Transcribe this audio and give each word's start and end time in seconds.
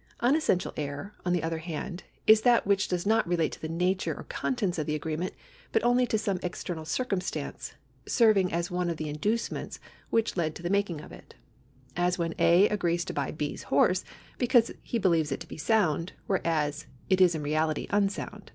^ 0.00 0.02
Unessential 0.20 0.72
error, 0.78 1.12
on 1.26 1.34
the 1.34 1.42
other 1.42 1.58
hand, 1.58 2.04
is 2.26 2.40
that 2.40 2.66
which 2.66 2.88
does 2.88 3.04
not 3.04 3.28
relate 3.28 3.52
to 3.52 3.60
the 3.60 3.68
nature 3.68 4.14
or 4.14 4.22
contents 4.22 4.78
of 4.78 4.86
the 4.86 4.94
agreement, 4.94 5.34
but 5.72 5.84
only 5.84 6.06
to 6.06 6.16
some 6.16 6.40
external 6.42 6.86
circumstance, 6.86 7.74
serving 8.06 8.50
as 8.50 8.70
one 8.70 8.88
of 8.88 8.96
the 8.96 9.10
induce 9.10 9.50
ments 9.52 9.78
which 10.08 10.38
led 10.38 10.54
to 10.54 10.62
the 10.62 10.70
making 10.70 11.02
of 11.02 11.12
it; 11.12 11.34
as 11.98 12.16
when 12.16 12.34
A. 12.38 12.66
agrees 12.70 13.04
to 13.04 13.12
buy 13.12 13.30
B.'s 13.30 13.64
horse 13.64 14.02
because 14.38 14.70
he 14.80 14.98
believes 14.98 15.32
it 15.32 15.40
to 15.40 15.46
be 15.46 15.58
sound, 15.58 16.14
whereas 16.26 16.86
it 17.10 17.20
is 17.20 17.34
in 17.34 17.42
reality 17.42 17.86
unsound. 17.90 18.52